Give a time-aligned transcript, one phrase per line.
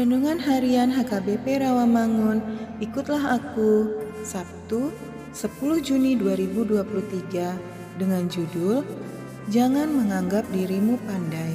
[0.00, 2.40] Renungan Harian HKBP Rawamangun,
[2.80, 4.96] ikutlah aku, Sabtu
[5.36, 5.52] 10
[5.84, 8.80] Juni 2023 dengan judul
[9.52, 11.52] Jangan menganggap dirimu pandai.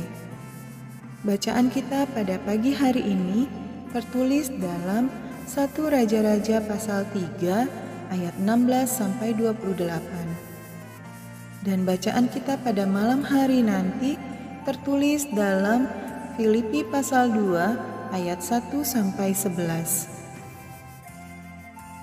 [1.25, 3.49] Bacaan kita pada pagi hari ini
[3.89, 5.09] tertulis dalam
[5.49, 7.65] 1 Raja-Raja pasal 3
[8.13, 8.45] ayat 16
[8.85, 11.65] sampai 28.
[11.65, 14.21] Dan bacaan kita pada malam hari nanti
[14.69, 15.89] tertulis dalam
[16.37, 20.09] Filipi pasal 2 ayat 1 sampai 11.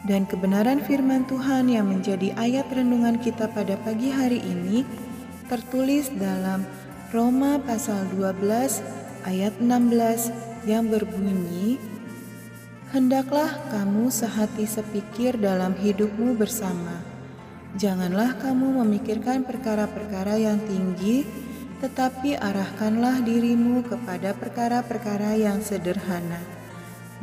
[0.03, 4.83] Dan kebenaran firman Tuhan yang menjadi ayat renungan kita pada pagi hari ini
[5.47, 6.67] tertulis dalam
[7.15, 8.83] Roma pasal 12
[9.29, 11.79] ayat 16 yang berbunyi
[12.93, 17.01] Hendaklah kamu sehati sepikir dalam hidupmu bersama.
[17.73, 21.25] Janganlah kamu memikirkan perkara-perkara yang tinggi,
[21.83, 26.39] tetapi arahkanlah dirimu kepada perkara-perkara yang sederhana.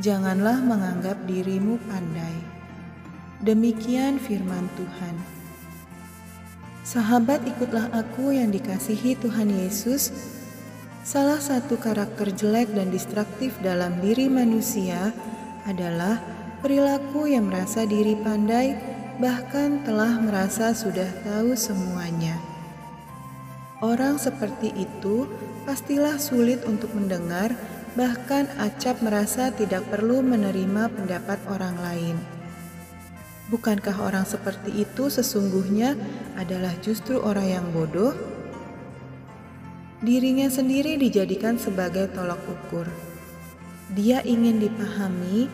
[0.03, 2.35] Janganlah menganggap dirimu pandai.
[3.39, 5.15] Demikian firman Tuhan.
[6.83, 10.11] Sahabat, ikutlah aku yang dikasihi Tuhan Yesus.
[11.07, 15.15] Salah satu karakter jelek dan distraktif dalam diri manusia
[15.63, 16.19] adalah
[16.59, 18.75] perilaku yang merasa diri pandai,
[19.23, 22.58] bahkan telah merasa sudah tahu semuanya.
[23.79, 25.23] Orang seperti itu
[25.63, 27.55] pastilah sulit untuk mendengar,
[27.95, 32.19] bahkan acap merasa tidak perlu menerima pendapat orang lain.
[33.47, 35.95] Bukankah orang seperti itu sesungguhnya
[36.35, 38.11] adalah justru orang yang bodoh?
[40.03, 42.83] Dirinya sendiri dijadikan sebagai tolak ukur.
[43.95, 45.47] Dia ingin dipahami,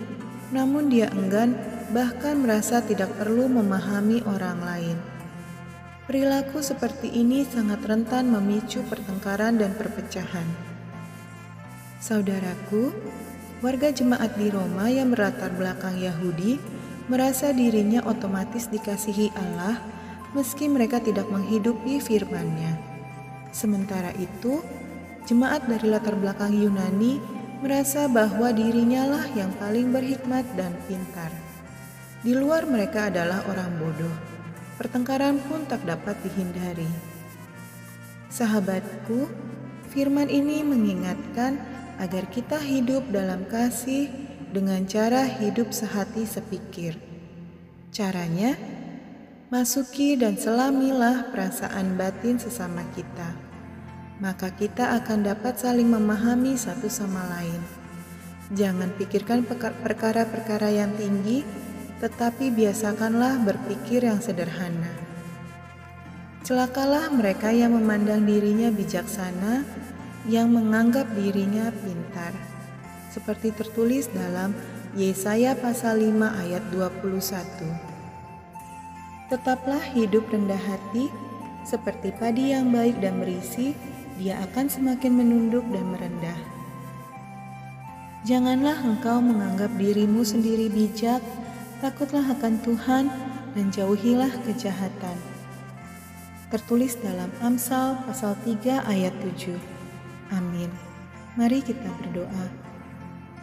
[0.49, 1.53] namun dia enggan,
[1.93, 5.14] bahkan merasa tidak perlu memahami orang lain.
[6.05, 10.45] Perilaku seperti ini sangat rentan memicu pertengkaran dan perpecahan.
[11.97, 12.93] Saudaraku,
[13.65, 16.61] warga jemaat di Roma yang berlatar belakang Yahudi
[17.09, 19.81] merasa dirinya otomatis dikasihi Allah
[20.37, 22.77] meski mereka tidak menghidupi firman-Nya.
[23.49, 24.61] Sementara itu,
[25.25, 27.17] jemaat dari latar belakang Yunani
[27.65, 31.33] merasa bahwa dirinya lah yang paling berhikmat dan pintar.
[32.21, 34.34] Di luar mereka adalah orang bodoh
[34.75, 36.87] pertengkaran pun tak dapat dihindari.
[38.31, 39.31] Sahabatku,
[39.91, 41.55] firman ini mengingatkan
[41.95, 44.11] agar kita hidup dalam kasih
[44.51, 46.99] dengan cara hidup sehati sepikir.
[47.95, 48.59] Caranya,
[49.47, 53.35] masuki dan selamilah perasaan batin sesama kita.
[54.19, 57.59] Maka kita akan dapat saling memahami satu sama lain.
[58.51, 59.47] Jangan pikirkan
[59.83, 61.43] perkara-perkara yang tinggi,
[62.05, 64.93] tetapi biasakanlah berpikir yang sederhana.
[66.45, 69.65] Celakalah mereka yang memandang dirinya bijaksana,
[70.29, 72.29] yang menganggap dirinya pintar.
[73.09, 74.53] Seperti tertulis dalam
[74.93, 77.73] Yesaya pasal 5 ayat 21.
[79.33, 81.09] Tetaplah hidup rendah hati,
[81.65, 83.73] seperti padi yang baik dan berisi,
[84.21, 86.37] dia akan semakin menunduk dan merendah.
[88.29, 91.25] Janganlah engkau menganggap dirimu sendiri bijak,
[91.83, 93.05] Takutlah akan Tuhan
[93.51, 95.17] dan jauhilah kejahatan.
[96.47, 99.59] Tertulis dalam Amsal pasal 3 ayat 7.
[100.31, 100.71] Amin.
[101.35, 102.47] Mari kita berdoa.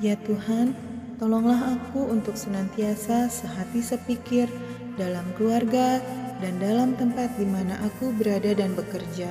[0.00, 0.72] Ya Tuhan,
[1.20, 4.48] tolonglah aku untuk senantiasa sehati sepikir
[4.96, 6.00] dalam keluarga
[6.40, 9.28] dan dalam tempat di mana aku berada dan bekerja.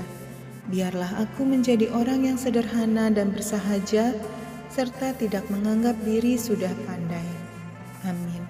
[0.69, 4.13] Biarlah aku menjadi orang yang sederhana dan bersahaja,
[4.69, 7.25] serta tidak menganggap diri sudah pandai.
[8.05, 8.40] Amin.